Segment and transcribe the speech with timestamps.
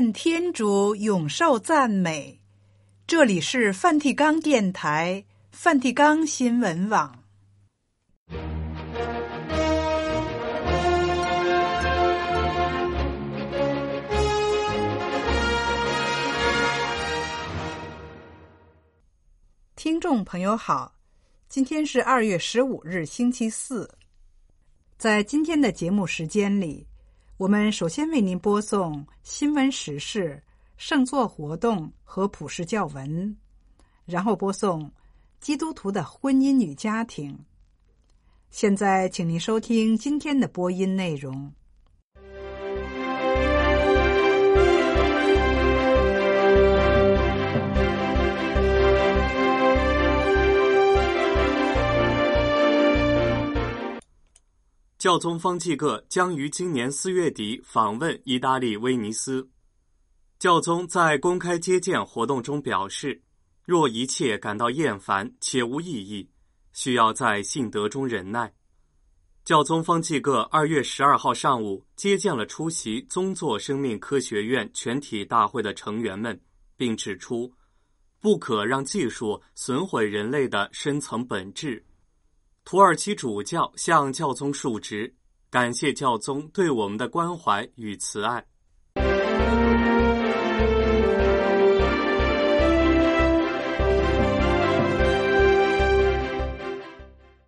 [0.00, 2.40] 愿天主永受赞美。
[3.06, 5.22] 这里是梵蒂冈电台、
[5.52, 7.22] 梵蒂冈新闻网。
[19.76, 20.94] 听众朋友好，
[21.46, 23.86] 今天是二月十五日，星期四。
[24.96, 26.86] 在今天的节目时间里，
[27.40, 30.42] 我们首先为您播送新闻时事、
[30.76, 33.34] 圣座活动和普世教文，
[34.04, 34.92] 然后播送
[35.40, 37.34] 基督徒的婚姻与家庭。
[38.50, 41.50] 现在，请您收听今天的播音内容。
[55.00, 59.48] 教宗方济各将于今年四月底访问意大利威尼斯。
[60.38, 63.22] 教宗在公开接见活动中表示
[63.64, 66.28] ：“若一切感到厌烦且无意义，
[66.74, 68.52] 需要在信德中忍耐。”
[69.42, 76.38] 教宗方济各二月十二号上午接见了出席宗座生命科学院全体大会的成员们，
[76.76, 77.50] 并指出
[78.20, 81.82] ：“不可让技术损毁人类的深层本质。”
[82.70, 85.12] 土耳其主教向教宗述职，
[85.50, 88.46] 感谢教宗对我们的关怀与慈爱。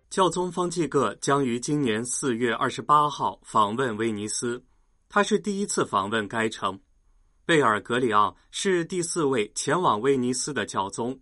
[0.09, 4.61] 教宗方济各将于今年四月二十八号访问威尼斯，
[5.07, 6.77] 他是第一次访问该城。
[7.45, 11.17] 贝尔格里奥是第四位前往威尼斯的教宗，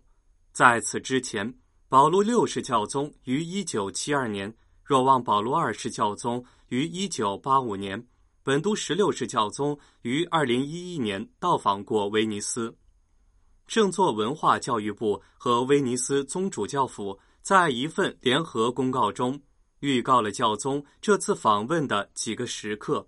[0.52, 1.61] 在此之前。
[1.92, 4.50] 保禄六世教宗于一九七二年，
[4.82, 8.02] 若望保禄二世教宗于一九八五年，
[8.42, 12.74] 本笃十六世教宗于二零一一年到访过威尼斯。
[13.66, 19.38] 圣座文化教育部和威尼斯宗主教府在一份联合公告中，
[19.80, 23.06] 预告了教宗这次访问的几个时刻。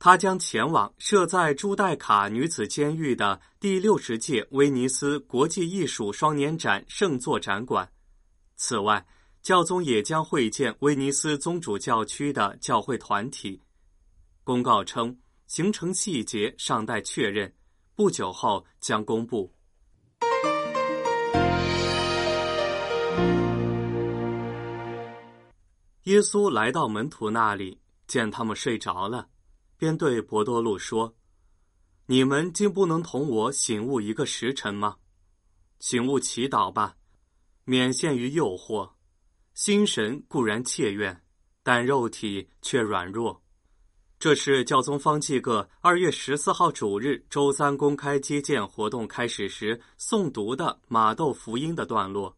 [0.00, 7.88] 他将前往设在朱代卡女子监狱的第六十届威尼斯国际艺术双年展圣座展馆。
[8.62, 9.06] 此外，
[9.40, 13.58] 教宗也将会见威尼斯宗主教区的教会团体。
[14.44, 17.50] 公告称，行程细节尚待确认，
[17.94, 19.50] 不久后将公布。
[26.02, 29.30] 耶稣来到门徒那里，见他们睡着了，
[29.78, 31.14] 便对伯多禄说
[32.04, 34.96] ：“你们竟不能同我醒悟一个时辰吗？
[35.78, 36.96] 醒悟祈祷吧。”
[37.70, 38.90] 免陷于诱惑，
[39.54, 41.22] 心神固然切愿，
[41.62, 43.40] 但肉体却软弱。
[44.18, 52.36] 这是教宗方济各二月十四号主日周三公开接见活动开始时诵读的马窦福音的段落。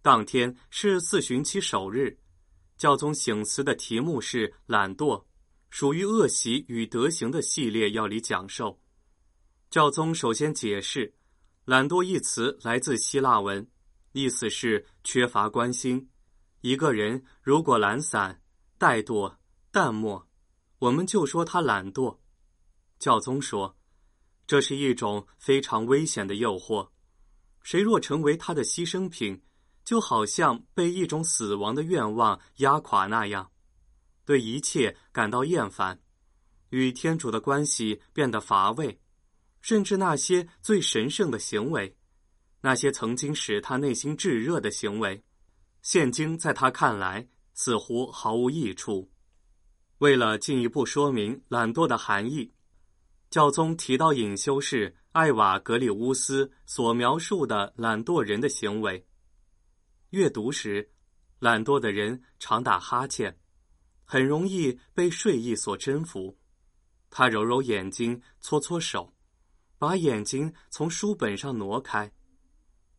[0.00, 2.16] 当天是四旬期首日，
[2.78, 5.22] 教宗醒词的题目是“懒惰”，
[5.68, 8.80] 属于恶习与德行的系列要理讲授。
[9.68, 11.12] 教宗首先解释
[11.66, 13.68] ，“懒惰”一词来自希腊文。
[14.14, 16.08] 意思是缺乏关心。
[16.60, 18.40] 一个人如果懒散、
[18.78, 19.36] 怠惰、
[19.72, 20.28] 淡漠，
[20.78, 22.18] 我们就说他懒惰。
[23.00, 23.76] 教宗说，
[24.46, 26.90] 这是一种非常危险的诱惑。
[27.60, 29.42] 谁若成为他的牺牲品，
[29.84, 33.50] 就好像被一种死亡的愿望压垮那样，
[34.24, 36.00] 对一切感到厌烦，
[36.68, 39.00] 与天主的关系变得乏味，
[39.60, 41.96] 甚至那些最神圣的行为。
[42.64, 45.22] 那些曾经使他内心炙热的行为，
[45.82, 49.12] 现今在他看来似乎毫无益处。
[49.98, 52.50] 为了进一步说明懒惰的含义，
[53.28, 59.06] 教宗提到隐修士艾瓦格里乌斯所描述的懒惰人的行为。
[60.08, 60.90] 阅读时，
[61.40, 63.38] 懒惰的人常打哈欠，
[64.06, 66.34] 很容易被睡意所征服。
[67.10, 69.12] 他揉揉眼睛，搓搓手，
[69.76, 72.10] 把眼睛从书本上挪开。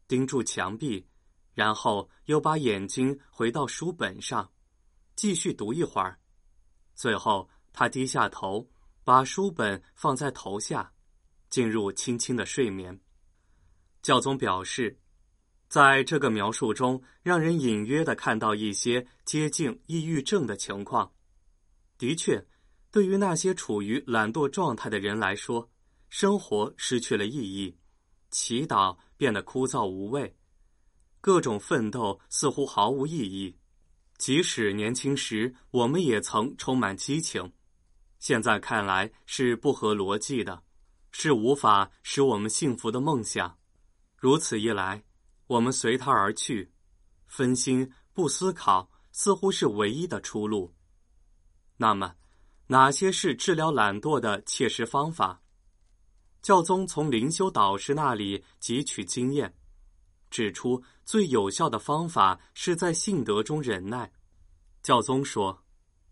[0.07, 1.06] 盯住墙壁，
[1.54, 4.52] 然后又把眼睛回到书本上，
[5.16, 6.19] 继续读一会儿。
[6.94, 8.69] 最后，他低下头，
[9.04, 10.92] 把书本放在头下，
[11.50, 13.00] 进入轻轻的睡眠。
[14.02, 15.00] 教宗表示，
[15.68, 21.12] 在这个描述中，让人隐约的看到一些接近抑郁症的情况。
[21.98, 22.46] 的确，
[22.92, 25.69] 对于那些处于懒惰状态的人来说，
[26.10, 27.75] 生活失去了意义。
[28.30, 30.36] 祈祷变得枯燥无味，
[31.22, 33.56] 各种奋斗似乎毫无意义。
[34.18, 37.52] 即使年轻时我们也曾充满激情，
[38.20, 40.64] 现在看来是不合逻辑的，
[41.12, 43.58] 是无法使我们幸福的梦想。
[44.18, 45.04] 如此一来，
[45.48, 46.72] 我们随它而去，
[47.28, 50.74] 分心不思考，似乎是唯一的出路。
[51.78, 52.16] 那么，
[52.68, 55.42] 哪些是治疗懒惰的切实方法？
[56.45, 59.51] 教宗从灵修导师那里汲取经验，
[60.30, 64.12] 指出最有效的方法是在信德中忍耐。
[64.83, 65.63] 教宗说，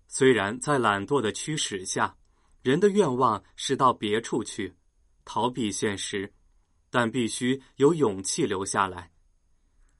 [0.07, 2.17] 虽然在懒惰的驱使下，
[2.63, 4.75] 人的愿望是到别处去，
[5.23, 6.33] 逃避现实。
[6.89, 9.11] 但必须有勇气留下来，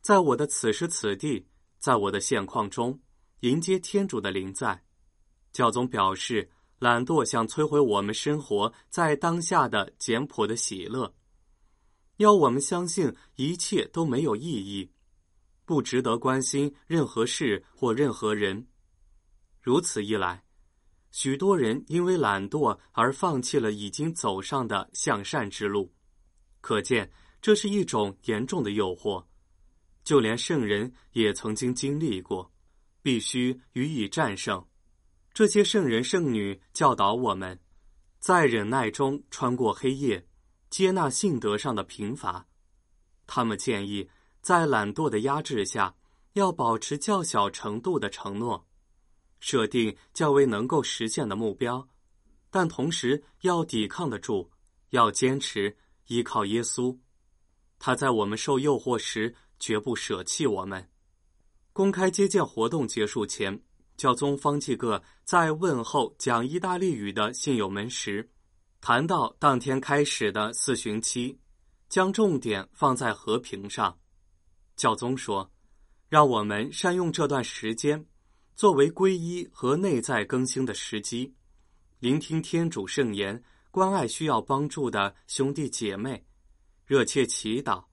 [0.02, 1.46] 在我的此时此地，
[1.78, 3.00] 在我的现况中，
[3.42, 4.84] 迎接天主的临在。
[5.52, 6.50] 教宗表示，
[6.84, 11.16] 懒惰想摧毁我们生活在当下的简朴的喜乐，
[12.18, 14.92] 要我们相信一切都没有意义，
[15.64, 18.68] 不值得关心任何事或任何人。
[19.62, 20.44] 如此一来，
[21.10, 25.90] 许多人因为懒惰而放弃了已经走上的向善之路。
[26.60, 27.10] 可见，
[27.42, 29.24] 这是一种严重的诱惑，
[30.04, 32.52] 就连圣人也曾经经历过，
[33.02, 34.62] 必须予以战胜。
[35.34, 37.60] 这些圣人圣女教导我们，
[38.20, 40.28] 在忍耐中穿过黑夜，
[40.70, 42.46] 接纳性德上的贫乏。
[43.26, 44.08] 他们建议，
[44.42, 45.96] 在懒惰的压制下，
[46.34, 48.68] 要保持较小程度的承诺，
[49.40, 51.88] 设定较为能够实现的目标，
[52.52, 54.52] 但同时要抵抗得住，
[54.92, 55.76] 要坚持。
[56.08, 56.96] 依靠耶稣，
[57.80, 60.90] 他在我们受诱惑时绝不舍弃我们。
[61.72, 63.64] 公开接见活动结束前，
[63.98, 68.30] 教宗方济各在问候讲意大利语的信友们时，
[68.82, 71.38] 谈到当天开始的四旬期，
[71.90, 73.98] 将重点放在和平上。
[74.76, 75.52] 教宗说
[76.10, 78.06] ：“让我们善用这段时间，
[78.56, 81.34] 作为皈依和内在更新的时机，
[82.00, 83.44] 聆听天主圣言。”
[83.74, 86.24] 关爱需要帮助的兄弟姐妹，
[86.86, 87.84] 热切祈祷，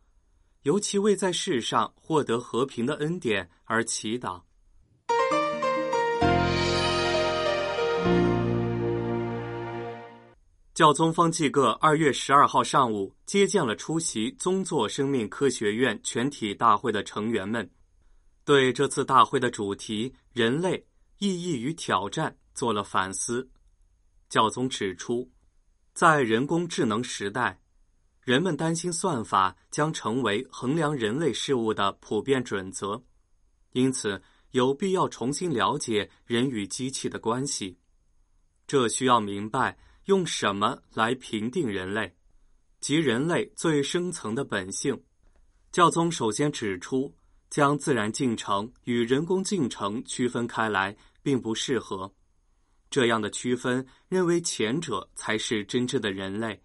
[0.64, 4.43] 尤其为在世上获得和平的恩典而祈祷。
[10.81, 17.71] 教宗方济各二月十二号上午接见了出席宗座生命科学院全体大会的成员们，
[18.47, 20.82] 对这次大会的主题“人类
[21.19, 23.47] 意义与挑战”做了反思。
[24.31, 25.31] 教宗指出。
[25.93, 27.61] 在人工智能时代，
[28.23, 33.05] 人们担心算法将成为衡量人类事物的普遍准则，
[33.73, 34.23] 因此
[34.53, 37.76] 有必要重新了解人与机器的关系。
[38.67, 39.76] 这需要明白
[40.11, 42.12] 用什么来评定人类，
[42.81, 45.01] 即人类最深层的本性。
[45.71, 47.15] 教宗首先指出，
[47.49, 52.12] 将自然进程与人工进程区分开来并不适合。
[52.91, 56.61] 这样的区分认为前者才是真正的人类，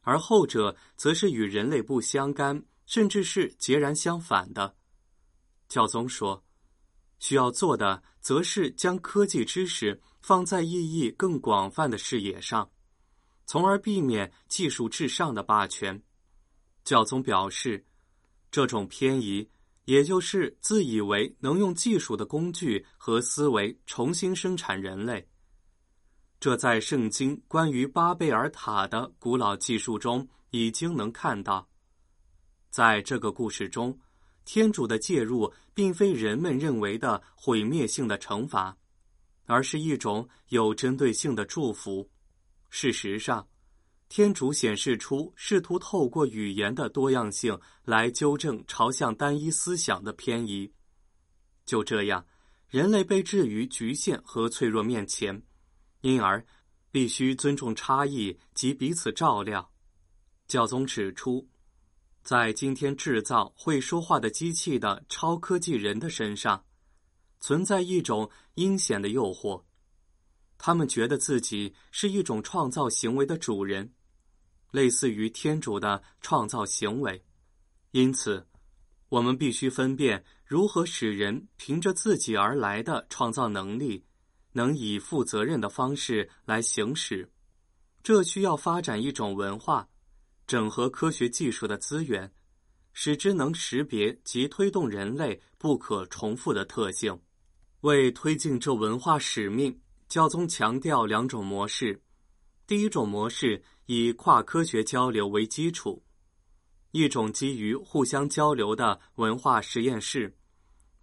[0.00, 4.74] 而后者则是与人类不相干，甚至是截然相反的。
[5.68, 6.42] 教宗说，
[7.20, 12.68] 需要做的则是将科技知识放在意义更广泛的视野上，
[13.48, 16.00] 从而避免技术至上的霸权。
[16.84, 17.82] 教宗表示，
[18.50, 19.48] 这种偏移，
[19.86, 25.26] 也就是自以为能用技术的工具和思维重新生产人类。
[26.38, 31.66] 这在圣经关于巴贝尔塔的古老记述中已经能看到。
[32.68, 33.98] 在这个故事中，
[34.44, 38.76] 天主的介入并非人们认为的毁灭性的惩罚，
[39.46, 42.06] 而是一种有针对性的祝福。
[42.70, 43.48] 事实上，
[44.08, 50.72] 天主显示出试图透过语言的多样性来纠正朝向单一思想的偏移。
[51.64, 52.26] 就这样，
[52.68, 55.42] 人类被置于局限和脆弱面前。
[56.00, 56.44] 因而，
[56.90, 59.70] 必须尊重差异及彼此照料。
[60.46, 61.46] 教宗指出，
[62.22, 66.64] 在今天制造会说话的机器的超科技人的身上，
[67.40, 69.62] 存在一种阴险的诱惑。
[70.58, 73.94] 他们觉得自己是一种创造行为的主人，
[74.72, 77.24] 类似于天主的创造行为。
[77.92, 78.46] 因此，
[79.08, 84.04] 我们必须分辨如何使人凭着自己而来的创造能力。
[84.52, 87.30] 能以负责任的方式来行使，
[88.02, 89.88] 这需要发展一种文化，
[90.46, 92.32] 整合科学技术的资源，
[92.92, 97.16] 使之能识别及推动人类不可重复的特性。
[97.82, 102.02] 为推进这文化使命，教宗强调两种模式：
[102.66, 106.02] 第一种模式以跨科学交流为基础，
[106.90, 110.36] 一种基于互相交流的文化实验室，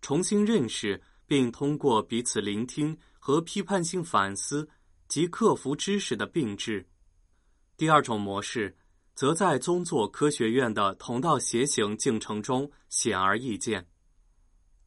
[0.02, 2.98] 重新认识并通过彼此聆听。
[3.26, 4.70] 和批判性反思
[5.08, 6.88] 及克服知识的并置。
[7.76, 8.78] 第二种模式
[9.16, 13.88] 则在宗座科学院的同道协行进程中显而易见。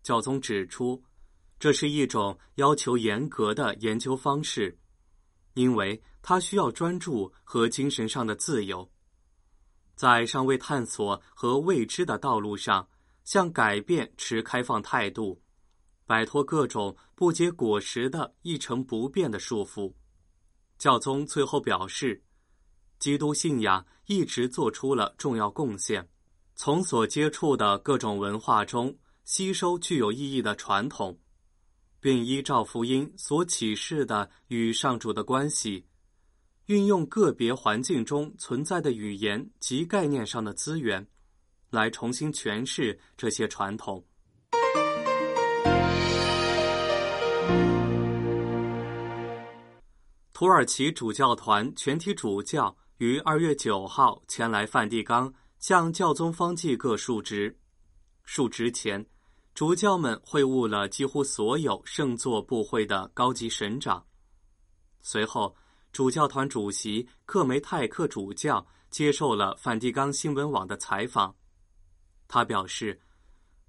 [0.04, 1.02] 教宗指出，
[1.58, 4.78] 这是一种要求严格的研究方式，
[5.54, 8.88] 因为它需要专注和精神上的自由，
[9.96, 12.88] 在尚未探索和未知的道路上，
[13.24, 15.42] 向改变持开放态度，
[16.06, 19.92] 摆脱各种不结果实的一成不变的束缚。
[20.78, 22.22] 教宗最后表示，
[23.00, 26.08] 基督信仰一直做出了重要贡献，
[26.54, 31.18] 从所接触的各种文化中吸收具有意义的传统。
[32.00, 35.84] 并依照福音所启示的与上主的关系，
[36.66, 41.06] 运用个别环境中存在的语言及概念上的资源，
[41.70, 44.04] 来重新诠释这些传统。
[50.32, 57.58] 土耳其主教团全体主教于二月九号前来梵蒂冈，向教宗方济各述职。
[58.22, 59.04] 述职前，
[59.58, 64.06] 主教们会晤了几乎所有圣座部会的高级神长。
[65.00, 65.52] 随后，
[65.90, 71.34] 主教团主席克梅泰克主教接受了梵蒂冈新闻网的采访。
[72.28, 73.00] 他表示，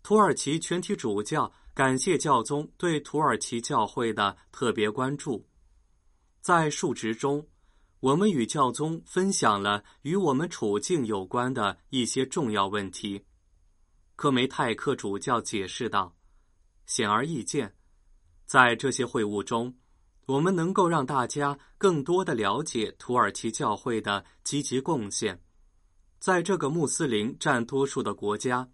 [0.03, 5.43] 土耳其全体主教感谢教宗对土耳其教会的特别关注。
[6.39, 7.47] 在述职中，
[7.99, 13.25] 我们与教宗分享了与我们处境有关的一些重要问题。
[14.19, 16.13] 科梅泰克主教解释道
[16.85, 17.73] ：“显而易见，
[18.45, 19.73] 在这些会晤中，
[20.25, 25.41] 我们能够让大家更多的了解土耳其教会的积极贡献。
[26.19, 28.69] 在这个穆斯林占多数的国家，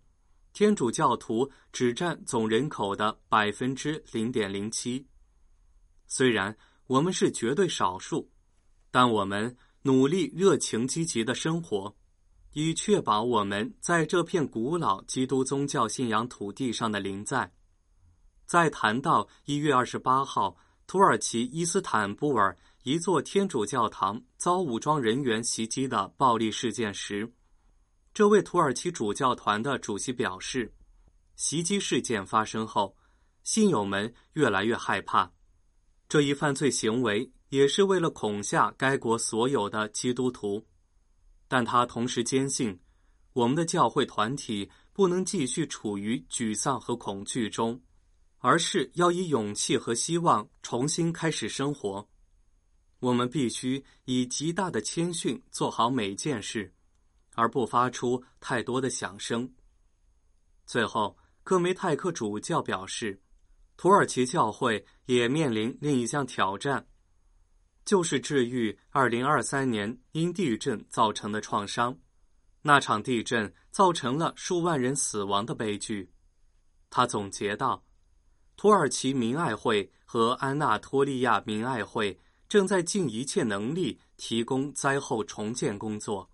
[0.52, 5.06] 天主教徒只占总人口的百分之零点零七。
[6.08, 8.28] 虽然我们是绝对少数，
[8.90, 11.96] 但我们努力、热情、积极的生活。”
[12.58, 17.52] 以确保我们在这片古老基督宗教信仰土地上的临在。
[18.46, 20.56] 在谈到一月二十八号
[20.88, 27.30] 土耳其伊斯坦布尔一座天主教堂遭武装人员袭击的暴力事件时，
[28.14, 30.74] 这位土耳其主教团的主席表示，
[31.36, 32.96] 袭击事件发生后，
[33.44, 35.30] 信友们越来越害怕。
[36.08, 40.66] 这一犯罪行为也是为了恐吓该国所有的基督徒。
[41.48, 42.80] 但他同时坚信，
[43.34, 47.80] 我们的教会团体不能继续处于沮丧和恐惧中，
[48.40, 52.08] 而是要以勇气和希望重新开始生活。
[53.00, 56.74] 我们必须以极大的谦逊做好每件事，
[57.34, 59.48] 而不发出太多的响声。
[60.66, 63.22] 最后，科梅泰克主教表示，
[63.78, 66.88] 土耳其教会也面临另一项挑战。
[67.86, 71.96] 就是治愈二零二三年因地震造成的创伤，
[72.64, 76.10] 那场地震造成了数万人死亡的悲剧。
[76.90, 77.84] 他总结道
[78.58, 86.28] ：“土耳其民爱会和安纳托利亚民爱会正在尽一切能力提供灾后重建工作。”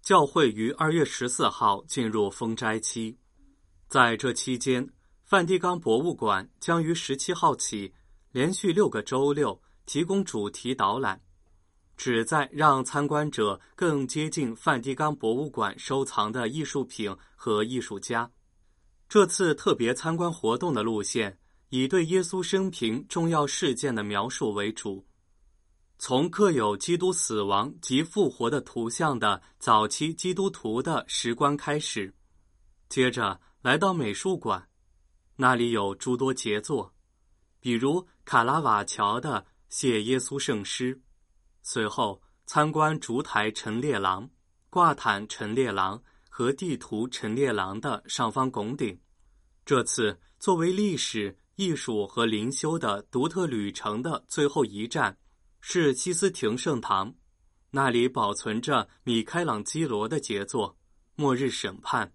[0.00, 3.18] 教会于二月十四号进入封斋期，
[3.88, 4.93] 在这期间。
[5.24, 7.94] 梵蒂冈博物馆将于十七号起
[8.30, 11.18] 连续六个周六提供主题导览，
[11.96, 18.30] 旨在让参观者更接近梵蒂冈博物馆收藏的艺术品和艺术家。
[19.08, 21.38] 这次特别参观活动的路线
[21.70, 25.06] 以对耶稣生平重要事件的描述为主，
[25.98, 32.12] 从刻有基督死亡及复活的图像的早期基督徒的石棺开始，
[32.90, 34.68] 接着来到美术馆。
[35.36, 36.94] 那里有诸多杰作，
[37.58, 40.94] 比如卡拉瓦乔的《谢耶稣圣诗》。
[41.62, 44.30] 随后参观烛台陈列廊、
[44.70, 48.96] 挂毯陈列廊和地图陈列廊的上方拱顶。
[49.64, 55.16] 这次作为历史、艺术和灵修的独特旅程的最后一站，
[55.60, 57.12] 是西斯廷圣堂，
[57.70, 60.70] 那里保存着米开朗基罗的杰作
[61.16, 62.06] 《末日审判》。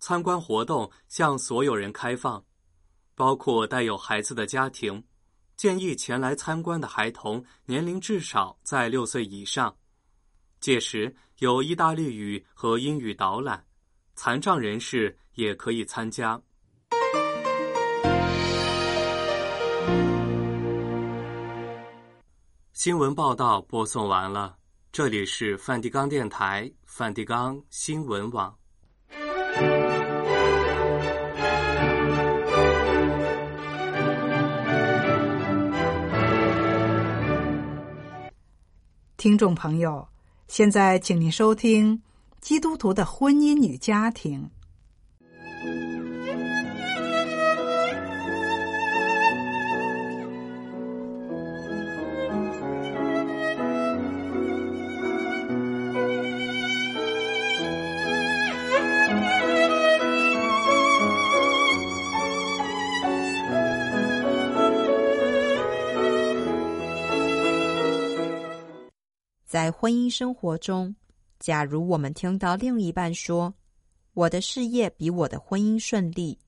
[0.00, 2.42] 参观活动向所有人开放，
[3.14, 5.04] 包括带有孩子的家庭。
[5.56, 9.76] 建议前来参观的孩童年龄至少在六岁以上。
[10.58, 13.62] 届时有意大利语和英语导览，
[14.14, 16.40] 残障人士也可以参加。
[22.72, 24.56] 新闻报道播送完了，
[24.90, 28.59] 这里是梵蒂冈电台，梵蒂冈新闻网。
[39.20, 40.08] 听众朋友，
[40.48, 41.94] 现在请您收听
[42.40, 44.40] 《基督徒的婚姻与家庭》。
[69.50, 70.94] 在婚姻生活中，
[71.40, 73.52] 假如我们听到另一半说
[74.14, 76.38] “我的事业比我的婚姻顺利”，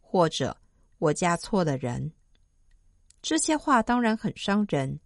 [0.00, 0.56] 或者
[0.96, 2.10] “我嫁错了人”，
[3.20, 4.98] 这些话当然很伤人。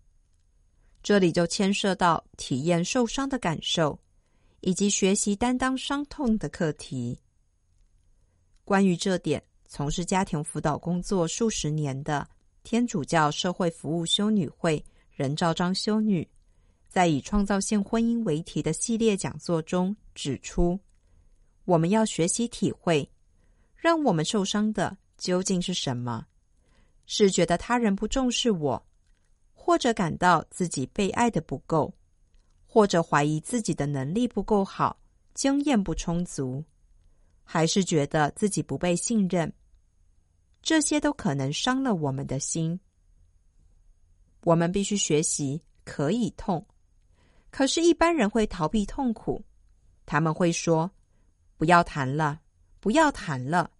[1.02, 3.98] 这里就牵涉到体验受伤的感受，
[4.60, 7.18] 以及学习担当伤痛的课题。
[8.64, 12.24] 关于这点，从事家庭辅导工作数十年的
[12.62, 16.24] 天主教社会服务修女会任昭彰修女。
[16.94, 20.78] 在以创造性婚姻为题的系列讲座中指出，
[21.64, 23.10] 我们要学习体会，
[23.74, 26.24] 让我们受伤的究竟是什么？
[27.04, 28.80] 是觉得他人不重视我，
[29.52, 31.92] 或者感到自己被爱的不够，
[32.64, 34.96] 或者怀疑自己的能力不够好，
[35.34, 36.62] 经验不充足，
[37.42, 39.52] 还是觉得自己不被信任？
[40.62, 42.78] 这些都可能伤了我们的心。
[44.44, 46.64] 我们必须学习可以痛。
[47.56, 49.40] 可是，一般人会逃避痛苦，
[50.06, 50.90] 他们会说
[51.56, 52.40] ：“不要谈了，
[52.80, 53.70] 不要谈了，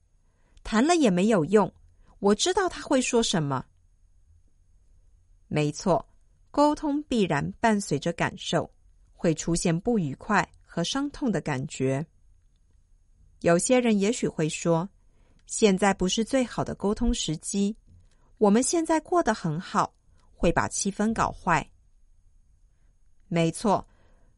[0.62, 1.75] 谈了也没有用。”
[2.21, 3.66] 我知道他会说什么。
[5.49, 6.09] 没错，
[6.53, 8.72] 沟通必然伴随着感受，
[9.12, 12.07] 会出现不愉快和伤痛的感觉。
[13.40, 14.88] 有些人也许会说
[15.46, 17.77] ：“现在不是最好的沟通时机，
[18.38, 19.92] 我们现在过得很好，
[20.33, 21.68] 会把气氛搞坏。”
[23.35, 23.85] 没错，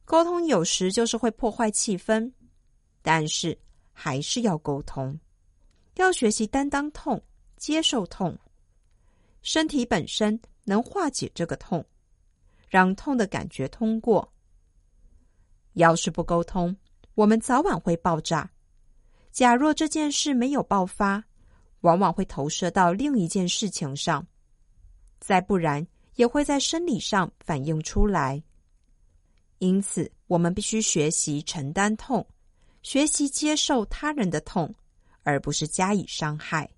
[0.05, 2.31] 沟通有时就是会破坏气氛，
[3.03, 3.55] 但是
[3.93, 5.15] 还是要沟通，
[5.97, 7.23] 要学习担当痛，
[7.57, 8.35] 接受痛，
[9.43, 11.85] 身体本身能化解这个痛，
[12.67, 14.33] 让痛的感觉通过。
[15.73, 16.75] 要是不沟通，
[17.13, 18.49] 我们早晚会爆炸。
[19.31, 21.23] 假若这件事没有爆发，
[21.81, 24.25] 往往会投射到另一件事情上，
[25.19, 28.41] 再不然也会在生理上反映出来。
[29.59, 32.25] 因此，我们必须学习承担痛，
[32.83, 34.73] 学习接受他人的痛，
[35.23, 36.69] 而不是加以伤害。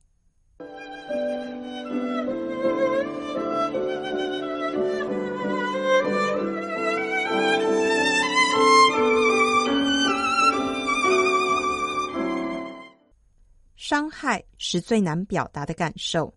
[13.75, 16.31] 伤害是最难表达的感受。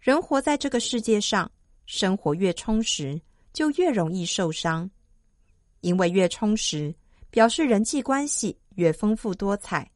[0.00, 1.48] 人活在这个世界上，
[1.86, 3.20] 生活越充实，
[3.52, 4.90] 就越容易受伤。
[5.82, 6.92] 因为越充实，
[7.30, 9.88] 表示人际关系越丰富多彩。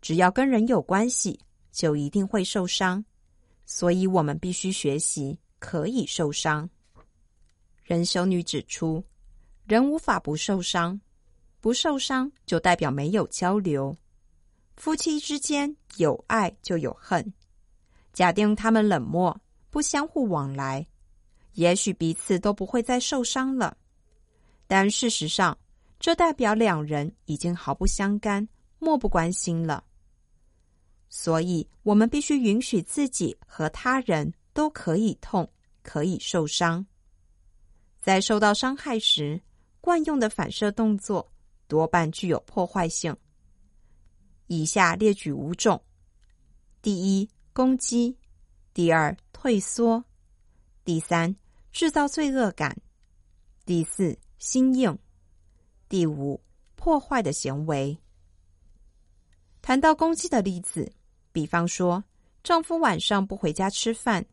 [0.00, 1.40] 只要跟人有关系，
[1.72, 3.04] 就一定会受伤。
[3.64, 6.68] 所以我们必须学习可以受伤。
[7.82, 9.04] 任修女指出，
[9.66, 10.98] 人无法不受伤，
[11.60, 13.96] 不受伤就代表没有交流。
[14.76, 17.32] 夫妻之间有爱就有恨，
[18.12, 19.38] 假定他们冷漠，
[19.70, 20.86] 不相互往来，
[21.54, 23.76] 也许彼此都不会再受伤了。
[24.68, 25.58] 但事实上，
[25.98, 28.46] 这代表两人已经毫不相干、
[28.78, 29.82] 漠不关心了。
[31.08, 35.50] 所以，我们必须允许自己和他人都可以痛，
[35.82, 36.86] 可以受伤。
[37.98, 39.40] 在受到伤害时，
[39.80, 41.32] 惯用的反射动作
[41.66, 43.16] 多半具有破坏性。
[44.48, 45.82] 以下列举五种：
[46.82, 48.14] 第一，攻击；
[48.74, 50.02] 第二，退缩；
[50.84, 51.34] 第三，
[51.72, 52.70] 制造罪恶感；
[53.64, 54.96] 第四，心硬。
[55.88, 56.40] 第五，
[56.76, 57.98] 破坏的行为。
[59.60, 60.90] 谈到攻击的例子，
[61.32, 62.02] 比方说，
[62.44, 64.24] 丈夫晚上不回家吃饭，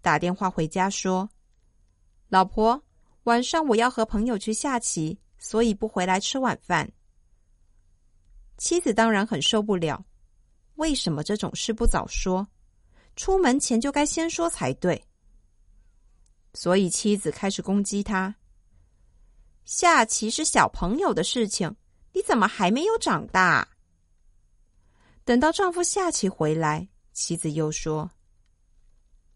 [0.00, 1.28] 打电话回家说
[2.28, 2.82] ：“老婆，
[3.24, 6.90] 晚上我要和朋友去下棋，所以不回来吃晚饭。”
[8.58, 10.04] 妻子当然很受不了。
[10.74, 12.46] 为什么这种事不早说？
[13.14, 15.02] 出门前就该先说才对。
[16.54, 18.34] 所以妻子开始攻击他。
[19.64, 21.74] 下棋是小朋友的事情，
[22.12, 23.66] 你怎么还没有长大？
[25.24, 28.10] 等到丈夫下棋回来，妻子又说：“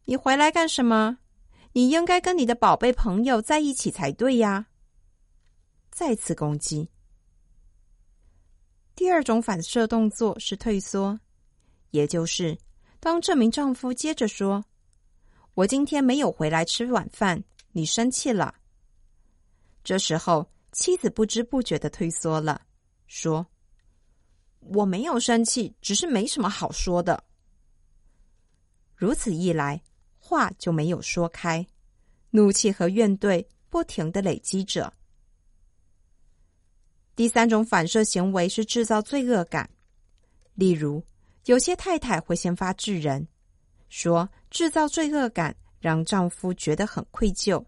[0.05, 1.19] 你回来干什么？
[1.73, 4.67] 你应该跟你的宝贝朋友在一起才对呀！”
[5.91, 6.91] 再次攻击。
[8.95, 11.19] 第二种反射动作是退缩，
[11.91, 12.59] 也就是
[12.99, 14.65] 当这名丈夫接着说
[15.55, 18.55] ：“我今天没有回来吃晚饭，你生气了。”
[19.87, 22.61] 这时候，妻子不知不觉的退缩了，
[23.07, 23.46] 说
[24.59, 27.22] ：“我没有生气，只是没什么好说的。”
[28.96, 29.81] 如此一来，
[30.18, 31.64] 话就没有说开，
[32.31, 34.92] 怒气和怨怼不停的累积着。
[37.14, 39.70] 第三种反射行为是制造罪恶感，
[40.55, 41.01] 例如，
[41.44, 43.29] 有些太太会先发制人，
[43.88, 47.64] 说制造罪恶感让丈夫觉得很愧疚。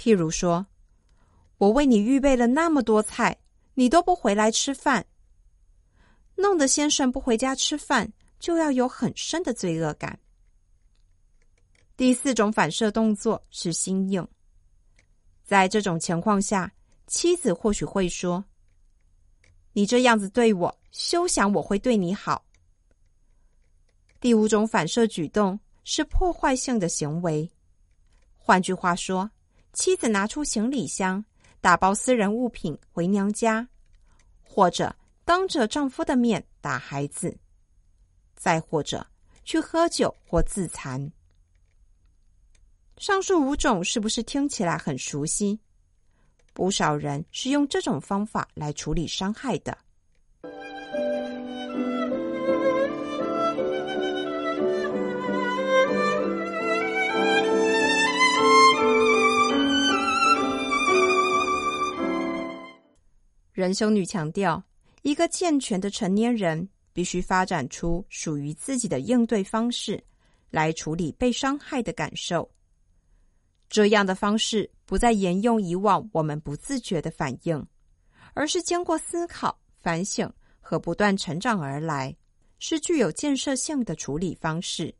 [0.00, 0.66] 譬如说，
[1.58, 3.36] 我为你预备了那么多菜，
[3.74, 5.04] 你都不回来吃饭，
[6.36, 10.18] 弄得先生不回家吃饭，就要有很深的罪恶感。
[11.98, 14.26] 第四种反射动作是心硬，
[15.44, 16.72] 在这种情况下，
[17.06, 18.42] 妻子或许会说
[19.74, 22.42] ：“你这样子对我，休想我会对你好。”
[24.18, 27.50] 第五种反射举动是破坏性的行为，
[28.38, 29.30] 换句话说，
[29.72, 31.24] 妻子拿出行李箱，
[31.60, 33.68] 打包私人物品回娘家，
[34.42, 37.38] 或者当着丈夫的面打孩子，
[38.34, 39.06] 再或者
[39.44, 41.10] 去喝酒或自残。
[42.98, 45.58] 上述五种是不是听起来很熟悉？
[46.52, 49.78] 不少人是用这种方法来处理伤害的。
[63.52, 64.62] 仁修女强调，
[65.02, 70.02] 一个健全的成年人必须发展出属于自己的应对方式，
[70.50, 72.48] 来处理被伤害的感受。
[73.68, 77.66] 这样的方式不再沿用以往我们不自觉的反应，
[78.34, 82.16] 而是经过思考、反省和不断成长而来，
[82.58, 84.94] 是具有建设性的处理方式。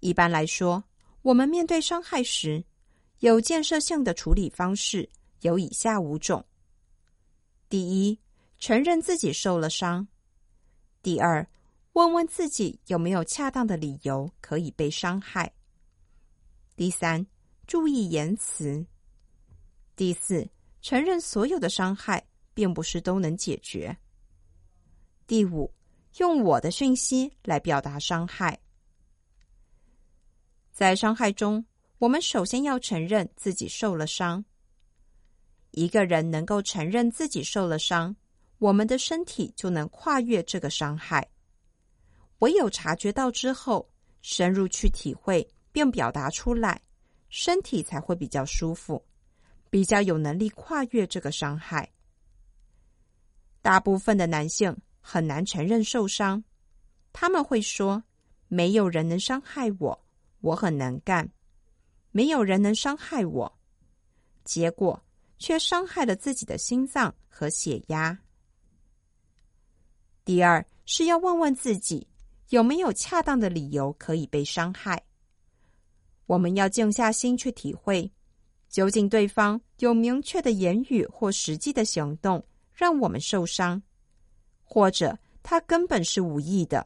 [0.00, 0.82] 一般来说，
[1.22, 2.64] 我们面对伤害时，
[3.20, 5.08] 有建设性的处理方式
[5.40, 6.44] 有以下五种。
[7.68, 8.18] 第一，
[8.58, 10.06] 承认自己受了伤；
[11.02, 11.46] 第二，
[11.94, 15.50] 问问自己有没有恰当的理由可以被伤害；
[16.76, 17.26] 第三，
[17.66, 18.86] 注意言辞；
[19.96, 20.48] 第四，
[20.80, 22.24] 承认所有的伤害
[22.54, 23.92] 并不是都能解决；
[25.26, 25.72] 第五，
[26.18, 28.56] 用我的讯息来表达伤害。
[30.72, 31.64] 在伤害中，
[31.98, 34.44] 我们首先要承认自己受了伤。
[35.76, 38.16] 一个人能够承认自己受了伤，
[38.56, 41.28] 我们的身体就能跨越这个伤害。
[42.38, 43.86] 唯有察觉到之后，
[44.22, 46.80] 深入去体会并表达出来，
[47.28, 49.04] 身体才会比较舒服，
[49.68, 51.86] 比较有能力跨越这个伤害。
[53.60, 56.42] 大部分的男性很难承认受伤，
[57.12, 58.02] 他们会说
[58.48, 60.06] ：“没有人能伤害我，
[60.40, 61.30] 我很能干，
[62.12, 63.58] 没有人能伤害我。”
[64.42, 65.02] 结果。
[65.38, 68.18] 却伤害了自己的心脏和血压。
[70.24, 72.06] 第二是要问问自己
[72.48, 75.02] 有没有恰当的理由可以被伤害。
[76.26, 78.10] 我们要静下心去体会，
[78.68, 83.80] 究竟对方有明确的言语或实际的行动让我们受伤，
[84.64, 86.84] 或者他根本是无意的，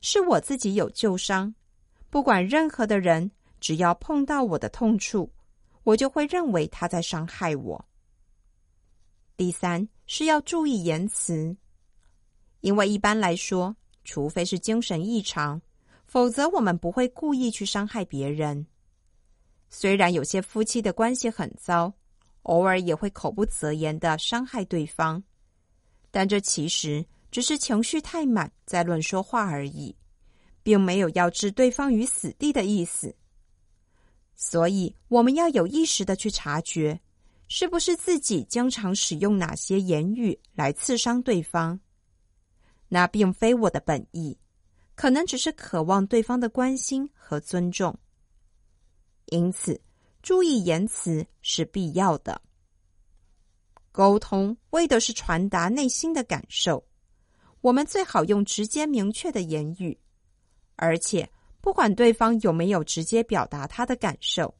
[0.00, 1.52] 是我自己有旧伤。
[2.10, 3.28] 不管任何的人，
[3.58, 5.28] 只要碰到我的痛处。
[5.86, 7.88] 我就会认为他在伤害我。
[9.36, 11.56] 第三是要注意言辞，
[12.60, 15.62] 因为一般来说，除非是精神异常，
[16.04, 18.66] 否则我们不会故意去伤害别人。
[19.68, 21.92] 虽然有些夫妻的关系很糟，
[22.42, 25.22] 偶尔也会口不择言的伤害对方，
[26.10, 29.94] 但这其实只是情绪太满在乱说话而已，
[30.64, 33.14] 并没有要置对方于死地的意思。
[34.38, 37.00] 所以，我们要有意识的去察觉，
[37.48, 41.80] 是不是自己经常使用哪些言语来刺伤对方。
[42.86, 44.38] 那并非我的本意，
[44.94, 47.98] 可能只是渴望对方的关心和尊重。
[49.26, 49.80] 因此，
[50.22, 52.40] 注意言辞是必要的。
[53.90, 56.86] 沟通为的是传达内心的感受，
[57.62, 59.98] 我们最好用直接明确的言语，
[60.76, 61.26] 而且。
[61.66, 64.54] 不管对方有没有直接表达他的感受，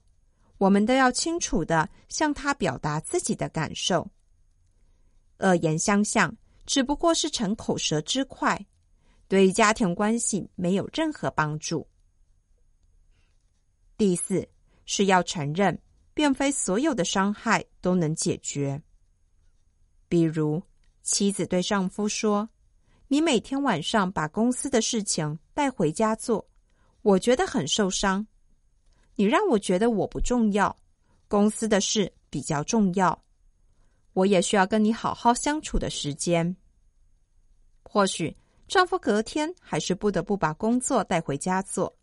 [0.58, 4.10] 我们都要清楚地向他表达自己的感受。
[5.38, 8.60] 恶言相向只不过是逞口舌之快，
[9.28, 11.86] 对家庭关系没有任何帮助。
[13.96, 14.44] 第四
[14.84, 15.80] 是要承认，
[16.12, 18.82] 并非所有的伤害都能解决。
[20.08, 20.60] 比如，
[21.04, 22.48] 妻子对丈夫说
[23.06, 26.44] ：“你每天晚上把公司的事情带回家做。”
[27.06, 28.26] 我觉得很受伤，
[29.14, 30.76] 你让我觉得我不重要，
[31.28, 33.16] 公司的事比较重要。
[34.12, 36.56] 我也需要跟你好好相处的时间。
[37.84, 41.96] 或许丈夫隔天还是不得不把工作带回家做，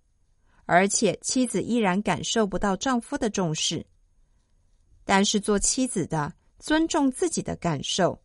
[0.66, 3.86] 而且妻子依然感受不到丈夫的重视。
[5.04, 8.18] 但是做妻子的尊重自己的感受，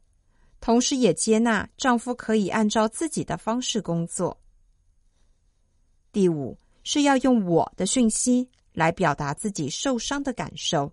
[0.61, 4.41] 同时也接纳丈夫可以按照自己的方式工作。
[6.11, 6.57] 第五
[6.91, 10.91] 是要用我的讯息来表达自己受伤的感受。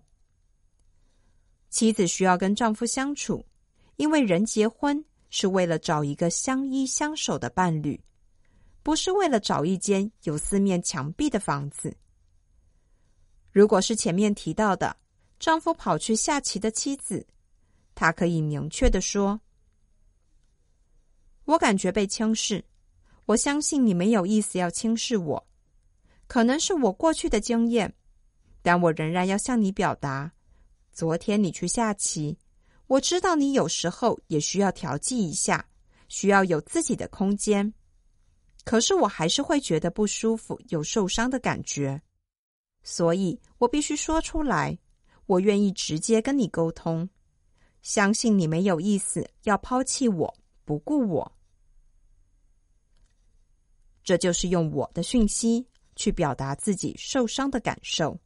[1.70, 3.42] 妻子需要跟丈夫相处，
[3.96, 7.98] 因为人结婚是为了找一个相依相守的伴侣，
[8.82, 11.96] 不是为了找一间有四面墙壁的房子。
[13.50, 14.94] 如果是前面提到的，
[15.40, 17.26] 丈夫跑去下棋的妻子，
[17.94, 19.40] 她可以明确的说
[21.46, 22.62] ：“我感觉被轻视，
[23.24, 25.46] 我相信你没有意思要轻视我，
[26.26, 27.94] 可能是我过去的经验，
[28.62, 30.32] 但我仍然要向你表达。”
[30.92, 32.38] 昨天你去下棋，
[32.86, 35.68] 我知道你有时候也需要调剂一下，
[36.08, 37.72] 需要有自己的空间。
[38.64, 42.00] 可是我还是会觉得不舒服，有受伤的感觉，
[42.82, 44.78] 所以我必须说出来。
[45.26, 47.08] 我愿意直接跟你沟通，
[47.82, 50.34] 相信你没有意思要抛弃我，
[50.64, 51.32] 不顾我。
[54.02, 58.16] 这就是用我的讯息去表达自己受伤的感受。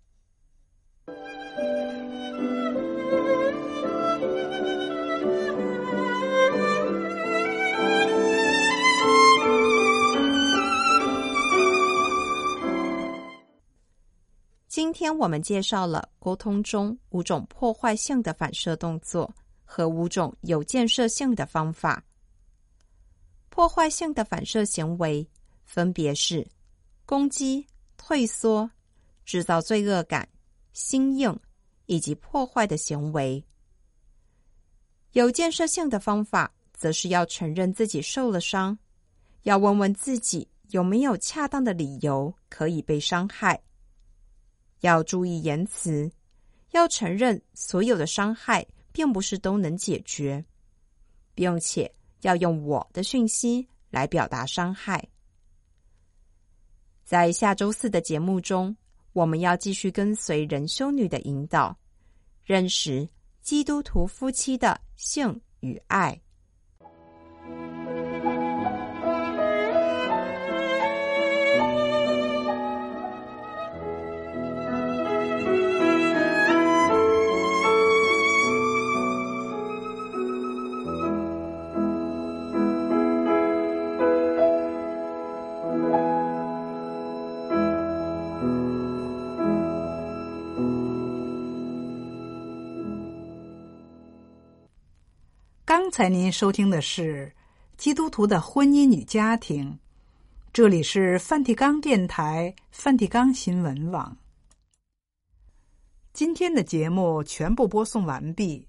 [14.68, 19.32] 今天我们介绍了沟通中五种破坏性的反射动作
[19.64, 22.02] 和五种有建设性的方法。
[23.48, 25.28] 破坏性的反射行为
[25.64, 26.46] 分别是
[27.10, 28.70] 攻击、退缩、
[29.24, 30.28] 制造罪恶感、
[30.72, 31.36] 心硬
[31.86, 33.44] 以及破坏的行为。
[35.10, 38.78] 有建设性的方法则是要承认自己受了伤，
[39.42, 43.60] 要问问自己有没有恰当的理由可以被伤害。
[44.82, 46.08] 要注意言辞，
[46.70, 50.44] 要承认所有的伤害并不是都能解决，
[51.34, 55.09] 并且要用我的讯息来表达伤害。
[57.10, 58.76] 在下周四的节目中，
[59.14, 61.76] 我们要继续跟随仁修女的引导，
[62.44, 63.08] 认识
[63.42, 66.16] 基督徒夫妻的性与爱。
[96.00, 97.26] 才您收听的是
[97.76, 99.70] 《基督徒的婚姻与家庭》，
[100.50, 104.16] 这里是梵蒂冈电台梵蒂冈新闻网。
[106.14, 108.66] 今天的节目全部播送完毕，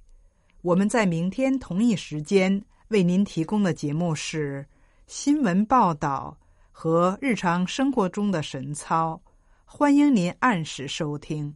[0.62, 4.68] 我们在明天同一时间为您提供的节目是
[5.08, 6.38] 新闻报道
[6.70, 9.22] 和日常生活中的神操，
[9.64, 11.56] 欢迎您按时收听。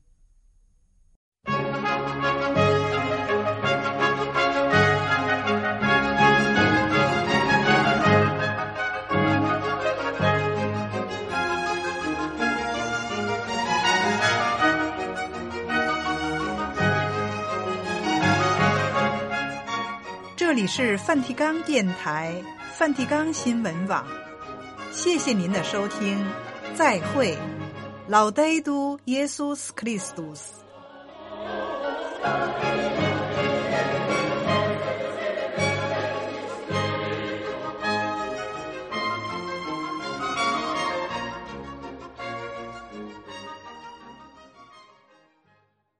[20.55, 22.33] 这里是梵蒂冈电台
[22.77, 24.07] 梵蒂冈新闻网，
[24.89, 26.25] 谢谢您的收听，
[26.73, 27.37] 再会，
[28.07, 30.53] 老爹都耶稣斯克里斯多斯。